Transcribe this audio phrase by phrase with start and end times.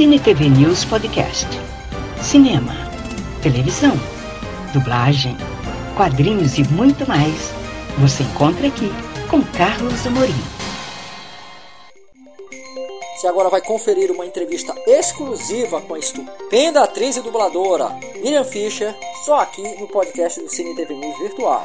[0.00, 1.46] Cine TV News Podcast.
[2.22, 2.72] Cinema,
[3.42, 3.92] televisão,
[4.72, 5.36] dublagem,
[5.94, 7.52] quadrinhos e muito mais.
[7.98, 8.90] Você encontra aqui
[9.28, 10.32] com Carlos Amorim.
[13.14, 17.90] Você agora vai conferir uma entrevista exclusiva com a estupenda atriz e dubladora
[18.22, 21.62] Miriam Fischer, só aqui no podcast do Cine TV News Virtual.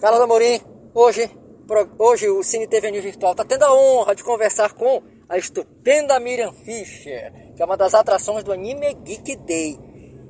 [0.00, 0.60] Carlos Amorim,
[0.94, 1.28] hoje,
[1.98, 6.20] hoje o Cine TV News Virtual está tendo a honra de conversar com a estupenda
[6.20, 9.76] Miriam Fischer, que é uma das atrações do Anime Geek Day.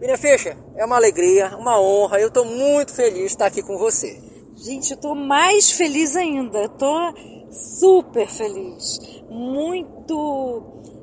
[0.00, 3.76] Miriam Fischer, é uma alegria, uma honra, eu estou muito feliz de estar aqui com
[3.76, 4.18] você.
[4.56, 7.12] Gente, eu estou mais feliz ainda, estou
[7.50, 8.98] super feliz,
[9.28, 10.62] muito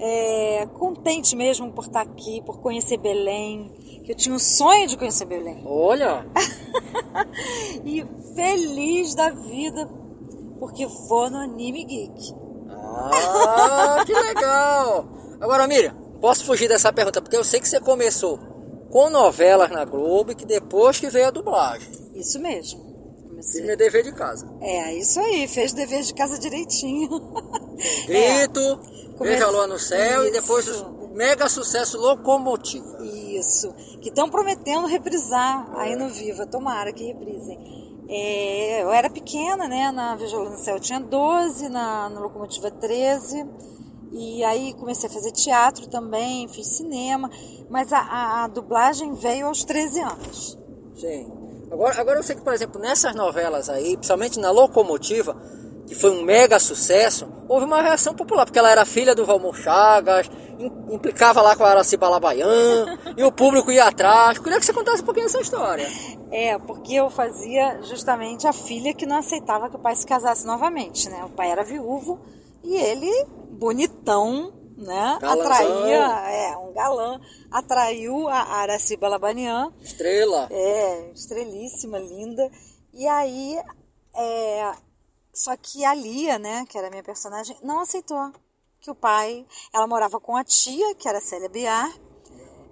[0.00, 3.70] é, contente mesmo por estar aqui, por conhecer Belém,
[4.08, 5.62] que eu tinha um sonho de conhecer Belém.
[5.66, 6.24] Olha!
[7.84, 8.02] e
[8.34, 9.86] feliz da vida
[10.58, 12.34] porque vou no Anime Geek.
[12.70, 15.06] Ah, que legal!
[15.38, 18.38] Agora, Miriam, posso fugir dessa pergunta porque eu sei que você começou
[18.90, 21.90] com novelas na Globo e que depois que veio a dublagem.
[22.14, 22.88] Isso mesmo.
[23.36, 24.48] Fiz meu dever de casa.
[24.62, 27.10] É, isso aí, fez o dever de casa direitinho.
[28.06, 28.60] Grito,
[29.20, 29.24] é.
[29.24, 30.28] Veja a Lua no Céu isso.
[30.28, 33.04] e depois o mega sucesso Locomotiva.
[33.04, 33.17] Isso,
[34.00, 37.58] que estão prometendo reprisar aí no Viva, tomara que reprisem.
[38.08, 39.90] É, eu era pequena, né?
[39.90, 40.16] Na
[40.56, 43.46] Céu eu tinha 12, na, na Locomotiva 13.
[44.12, 47.30] E aí comecei a fazer teatro também, fiz cinema,
[47.68, 50.58] mas a, a, a dublagem veio aos 13 anos.
[50.94, 51.30] Sim.
[51.70, 55.36] Agora, agora eu sei que, por exemplo, nessas novelas aí, principalmente na Locomotiva,
[55.86, 59.54] que foi um mega sucesso, houve uma reação popular, porque ela era filha do Valmor
[59.54, 64.38] Chagas, implicava lá com a Araci Balabaian, e o público ia atrás.
[64.38, 65.86] Queria que você contasse um pouquinho essa história.
[66.30, 70.46] É, porque eu fazia justamente a filha que não aceitava que o pai se casasse
[70.46, 71.24] novamente, né?
[71.24, 72.20] O pai era viúvo
[72.62, 73.10] e ele,
[73.50, 75.18] bonitão, né?
[75.22, 77.20] Atraía, é, um galã,
[77.50, 79.72] atraiu a Araci Balabanian.
[79.80, 80.48] Estrela.
[80.50, 82.50] É, estrelíssima, linda.
[82.92, 83.58] E aí,
[84.14, 84.72] é,
[85.32, 88.32] só que a Lia, né, que era a minha personagem, não aceitou
[88.88, 91.92] que o pai, ela morava com a tia, que era Célia Biar.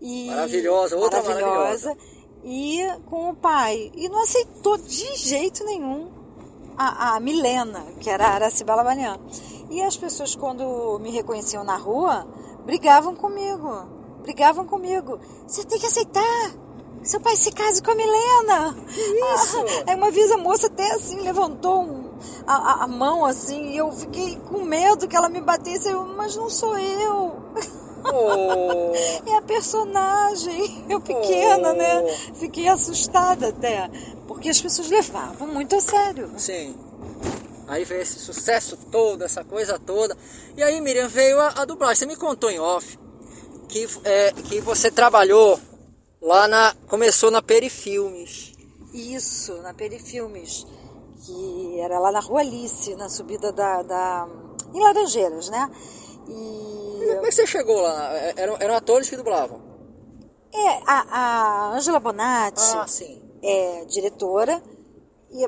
[0.00, 1.88] E maravilhosa, outra maravilhosa.
[1.88, 2.80] maravilhosa e
[3.10, 3.90] com o pai.
[3.94, 6.10] E não aceitou de jeito nenhum
[6.78, 9.20] a, a Milena, que era a Aracibala Banian.
[9.68, 12.26] E as pessoas, quando me reconheciam na rua,
[12.64, 13.68] brigavam comigo.
[14.22, 15.18] Brigavam comigo.
[15.46, 16.54] Você tem que aceitar.
[17.02, 18.76] Seu pai se case com a Milena.
[19.34, 19.58] Isso.
[19.86, 22.07] Aí uma vez a moça até assim levantou um,
[22.46, 25.88] a, a, mão assim e eu fiquei com medo que ela me batesse.
[25.88, 27.36] Eu, mas não sou eu.
[28.04, 28.88] Oh.
[29.26, 30.84] É a personagem.
[30.88, 32.00] Eu pequena, né?
[32.00, 32.06] oh.
[32.06, 32.16] né?
[32.34, 33.90] Fiquei assustada até.
[34.26, 36.30] Porque as pessoas levavam muito a sério.
[36.36, 36.74] Sim.
[37.66, 40.16] Aí veio esse sucesso todo, essa coisa toda.
[40.56, 41.96] E aí, Miriam, veio a, a dublagem.
[41.96, 42.98] Você me contou em off
[43.68, 45.60] que, é, que você trabalhou
[46.20, 46.74] lá na.
[46.86, 48.54] Começou na Perifilmes.
[48.92, 50.66] Isso, na Perifilmes.
[51.24, 53.82] Que era lá na Rua Alice, na subida da.
[53.82, 54.28] da
[54.72, 55.70] em Laranjeiras, né?
[56.28, 57.14] E...
[57.14, 58.14] Como é que você chegou lá?
[58.14, 59.60] É, eram, eram atores que dublavam?
[60.52, 62.86] É, a, a Angela Bonatti ah,
[63.42, 64.62] é diretora
[65.30, 65.46] e,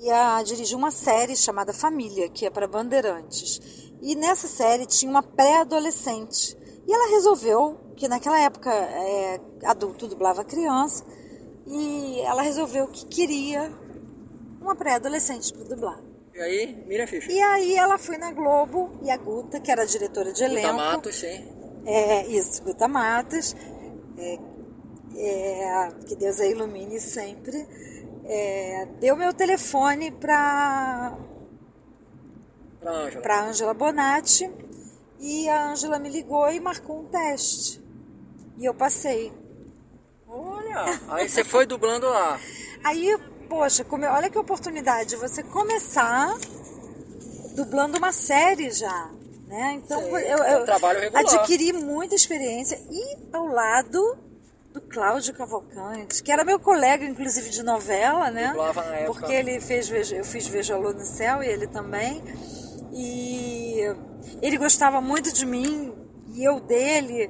[0.00, 3.60] e a, dirigiu uma série chamada Família, que é para Bandeirantes.
[4.02, 6.56] E nessa série tinha uma pré-adolescente.
[6.86, 11.04] E ela resolveu, que naquela época é, adulto dublava criança,
[11.66, 13.70] e ela resolveu que queria
[14.60, 16.00] uma pré-adolescente para dublar.
[16.34, 17.30] E aí, Miriam Fischer.
[17.30, 20.68] E aí ela foi na Globo e a Guta, que era a diretora de elenco.
[20.68, 21.48] Guta Matos, sim.
[21.84, 23.56] É, isso, Guta Matos.
[24.16, 24.38] É,
[25.16, 27.66] é, que Deus a ilumine sempre.
[28.24, 31.16] É, deu meu telefone para
[32.80, 34.50] para Ângela Bonatti
[35.18, 37.82] e a Ângela me ligou e marcou um teste.
[38.56, 39.32] E eu passei.
[40.28, 42.40] Olha, aí você foi dublando lá.
[42.84, 43.14] Aí
[43.50, 46.32] poxa, come, olha que oportunidade você começar
[47.56, 49.10] dublando uma série já.
[49.48, 49.80] Né?
[49.84, 54.16] Então Sim, eu, eu, é adquiri muita experiência e ao lado
[54.72, 58.50] do Cláudio Cavalcante, que era meu colega, inclusive, de novela, né?
[58.50, 59.18] Dublava na época.
[59.18, 62.22] Porque ele fez, eu fiz Vejolô no Céu e ele também.
[62.92, 63.80] E
[64.40, 65.92] ele gostava muito de mim
[66.32, 67.28] e eu dele.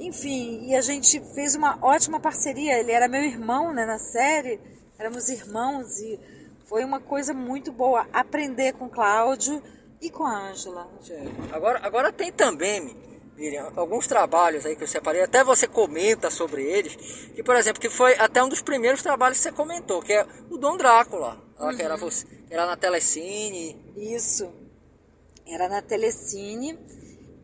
[0.00, 2.80] Enfim, e a gente fez uma ótima parceria.
[2.80, 4.58] Ele era meu irmão né, na série
[5.00, 6.20] éramos irmãos e
[6.66, 9.62] foi uma coisa muito boa aprender com Cláudio
[10.00, 10.88] e com a Ângela.
[11.50, 12.94] Agora, agora tem também
[13.34, 16.94] Miriam, alguns trabalhos aí que eu separei, até você comenta sobre eles,
[17.34, 20.26] que por exemplo, que foi até um dos primeiros trabalhos que você comentou, que é
[20.50, 21.74] o Dom Drácula, uhum.
[21.74, 22.00] que era uhum.
[22.00, 23.82] você, era na Telecine.
[23.96, 24.52] Isso.
[25.46, 26.78] Era na Telecine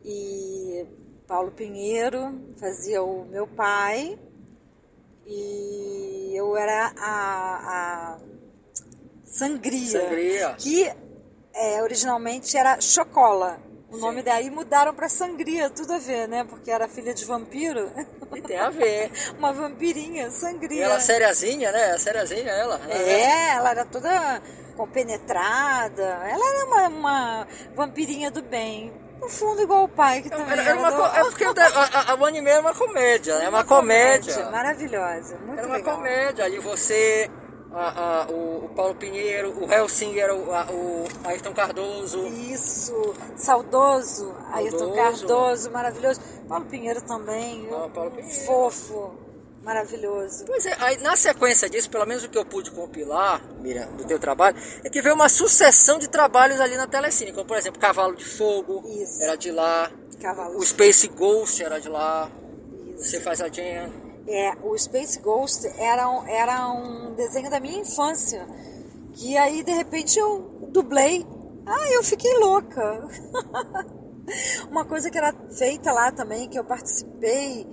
[0.05, 0.87] e
[1.27, 4.19] Paulo Pinheiro fazia o meu pai
[5.27, 8.19] e eu era a, a
[9.25, 10.55] Sangria, Sangria.
[10.59, 10.91] que
[11.55, 13.61] é, originalmente era Chocola.
[13.91, 16.45] O nome daí mudaram para Sangria, tudo a ver, né?
[16.45, 17.91] Porque era filha de vampiro.
[18.35, 19.11] E tem a ver.
[19.39, 20.81] Uma vampirinha, Sangria.
[20.81, 21.97] E ela sériazinha, né?
[21.97, 22.81] Sériazinha ela.
[22.91, 24.43] É, ela era toda
[24.77, 26.03] compenetrada.
[26.03, 28.93] Ela era uma, uma vampirinha do bem.
[29.21, 31.05] No fundo, igual o pai, que também era, era uma, do...
[31.05, 33.47] É porque a, a, o anime é uma comédia, né?
[33.47, 34.35] É uma, uma comédia.
[34.35, 34.51] comédia.
[34.51, 35.97] Maravilhosa, muito Era uma legal.
[35.97, 36.45] comédia.
[36.45, 37.31] Ali você
[37.73, 42.27] a, a, o, o, Paulo Pinheiro, o Helsinger, o, a, o Ayrton Cardoso.
[42.27, 46.21] Isso, saudoso, Ayrton Cardoso, maravilhoso.
[46.49, 48.47] Paulo Pinheiro também, ah, Paulo Pinheiro.
[48.47, 49.15] fofo,
[49.67, 50.45] maravilhoso.
[50.47, 54.05] Pois é, aí, na sequência disso, pelo menos o que eu pude compilar, Miriam, do
[54.05, 57.81] teu trabalho, é que veio uma sucessão de trabalhos ali na Telecine, como por exemplo
[57.81, 59.21] Cavalo de Fogo, Isso.
[59.21, 59.91] era de lá,
[60.23, 62.31] Cavalo o Space Ghost era de lá,
[62.95, 63.11] Isso.
[63.11, 67.81] você faz a Jen é, o Space Ghost era, um, era um desenho da minha
[67.81, 68.47] infância.
[69.13, 71.25] Que aí, de repente, eu dublei.
[71.65, 73.09] Ah, eu fiquei louca.
[74.69, 77.65] Uma coisa que era feita lá também, que eu participei,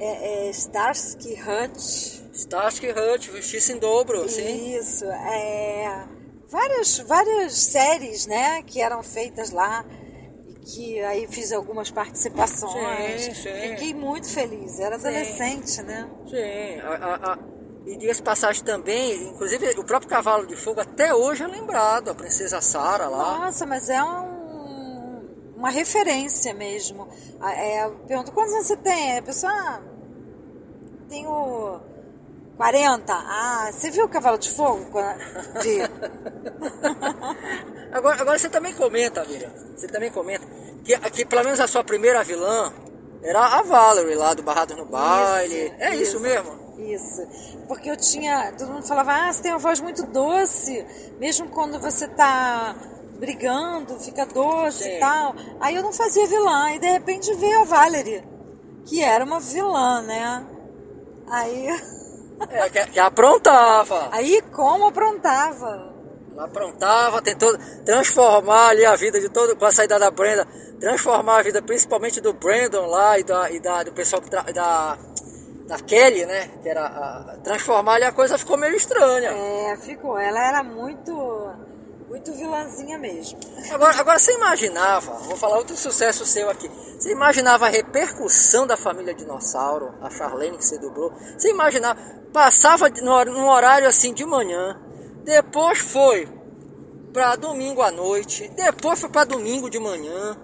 [0.00, 2.20] é, é Starsky Hutch.
[2.32, 4.76] Starsky Hutch, Justiça em Dobro, sim.
[4.76, 6.08] Isso, é...
[6.48, 9.84] Várias, várias séries, né, que eram feitas lá
[10.62, 13.22] que aí fiz algumas participações.
[13.22, 13.68] Sim, sim.
[13.70, 14.78] Fiquei muito feliz.
[14.78, 15.82] Era adolescente, sim.
[15.82, 16.08] né?
[16.28, 16.80] Sim.
[16.82, 17.38] A, a, a,
[17.86, 22.14] e dias passagem também, inclusive o próprio Cavalo de Fogo até hoje é lembrado, a
[22.14, 23.38] Princesa Sara lá.
[23.38, 25.24] Nossa, mas é um,
[25.56, 27.08] uma referência mesmo.
[27.42, 29.18] É, eu pergunto, quantos anos você tem?
[29.18, 29.80] A pessoa, ah,
[31.10, 31.80] tenho
[32.56, 33.12] 40.
[33.12, 35.00] Ah, você viu o Cavalo de Fogo?
[35.60, 35.82] De...
[37.92, 39.50] agora, agora você também comenta, Miriam.
[39.76, 40.46] Você também comenta
[40.84, 42.72] que, que pelo menos a sua primeira vilã
[43.22, 45.66] era a Valerie lá do Barrados no Baile.
[45.66, 46.60] Isso, é isso, isso mesmo?
[46.78, 47.26] Isso.
[47.68, 48.52] Porque eu tinha.
[48.52, 50.86] Todo mundo falava, ah, você tem uma voz muito doce.
[51.18, 52.74] Mesmo quando você tá
[53.18, 54.96] brigando, fica doce Sim.
[54.96, 55.34] e tal.
[55.60, 56.72] Aí eu não fazia vilã.
[56.72, 58.24] E de repente veio a Valerie,
[58.86, 60.46] que era uma vilã, né?
[61.30, 61.68] Aí.
[62.50, 64.08] É, que, que aprontava.
[64.12, 65.90] Aí como aprontava?
[66.32, 70.46] Ela aprontava, tentou transformar ali a vida de todo, com a saída da Brenda,
[70.80, 74.42] transformar a vida principalmente do Brandon lá e da, e da do pessoal que tra,
[74.42, 74.96] da,
[75.66, 76.48] da Kelly, né?
[76.62, 79.30] Que era a, transformar ali a coisa ficou meio estranha.
[79.30, 80.18] É, ficou.
[80.18, 81.12] Ela era muito
[82.10, 83.38] muito vilãzinha mesmo.
[83.70, 86.68] Agora, agora você imaginava, vou falar outro sucesso seu aqui.
[86.68, 91.12] Você imaginava a repercussão da família dinossauro, a Charlene que você dublou?
[91.38, 92.00] Você imaginava,
[92.32, 94.76] passava num horário assim de manhã,
[95.22, 96.28] depois foi
[97.12, 100.36] para domingo à noite, depois foi para domingo de manhã,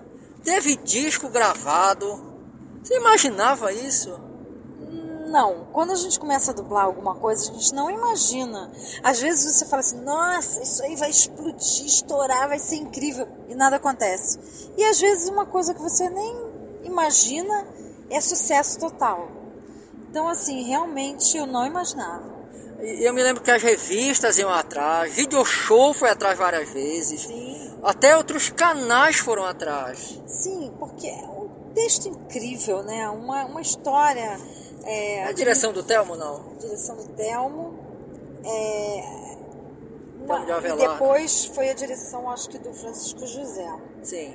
[0.45, 2.37] teve disco gravado.
[2.81, 4.26] Você imaginava isso?
[5.37, 8.73] Não, quando a gente começa a dublar alguma coisa, a gente não imagina.
[9.03, 13.55] Às vezes você fala assim, nossa, isso aí vai explodir, estourar, vai ser incrível, e
[13.55, 14.39] nada acontece.
[14.79, 16.35] E às vezes uma coisa que você nem
[16.85, 17.69] imagina
[18.09, 19.29] é sucesso total.
[20.09, 22.35] Então, assim, realmente eu não imaginava.
[22.81, 27.21] Eu me lembro que as revistas iam atrás, video show foi atrás várias vezes.
[27.21, 27.75] Sim.
[27.83, 30.19] Até outros canais foram atrás.
[30.27, 33.07] Sim, porque é um texto incrível, né?
[33.11, 34.41] Uma, uma história
[34.87, 36.57] é, a direção do Telmo, não?
[36.59, 37.75] Direção do Telmo.
[38.45, 39.37] É,
[40.21, 43.69] uma, e depois foi a direção, acho que, do Francisco José.
[44.03, 44.35] Sim.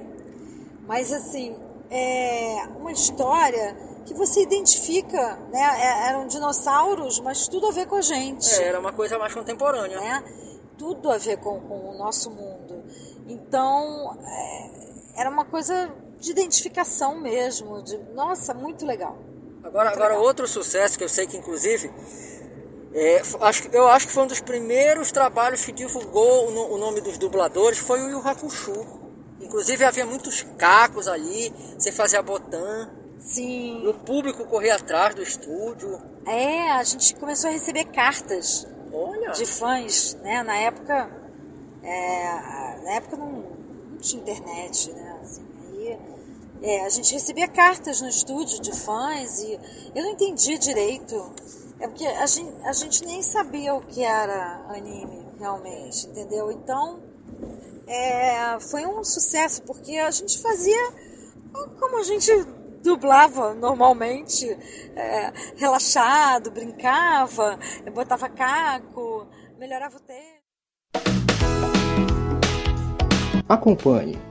[0.86, 1.56] Mas, assim,
[1.90, 5.62] é uma história que você identifica, né?
[5.62, 8.50] É, eram dinossauros, mas tudo a ver com a gente.
[8.56, 10.00] É, era uma coisa mais contemporânea.
[10.00, 10.24] Né?
[10.78, 12.84] Tudo a ver com, com o nosso mundo.
[13.28, 15.90] Então, é, era uma coisa
[16.20, 17.82] de identificação mesmo.
[17.82, 19.18] De, nossa, muito legal.
[19.72, 21.90] Agora, agora outro sucesso que eu sei que inclusive
[22.94, 27.00] é, acho, eu acho que foi um dos primeiros trabalhos que divulgou o, o nome
[27.00, 28.86] dos dubladores foi o Yu Hakusho.
[29.40, 32.90] Inclusive havia muitos cacos ali, você fazia botã.
[33.18, 33.88] Sim.
[33.88, 36.02] O público corria atrás do estúdio.
[36.26, 39.32] É, a gente começou a receber cartas Olha.
[39.32, 40.44] de fãs, né?
[40.44, 41.10] Na época,
[41.82, 43.32] é, na época não,
[43.92, 45.11] não tinha internet, né?
[46.64, 49.60] É, a gente recebia cartas no estúdio de fãs e
[49.96, 51.16] eu não entendia direito.
[51.80, 56.52] É porque a gente, a gente nem sabia o que era anime, realmente, entendeu?
[56.52, 57.00] Então,
[57.88, 60.94] é, foi um sucesso, porque a gente fazia
[61.80, 62.32] como a gente
[62.84, 64.48] dublava normalmente,
[64.96, 67.58] é, relaxado, brincava,
[67.92, 69.28] botava caco,
[69.58, 70.42] melhorava o tempo.
[73.50, 74.31] Acompanhe